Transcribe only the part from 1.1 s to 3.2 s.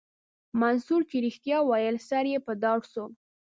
رښتيا ويل سر يې په دار سو.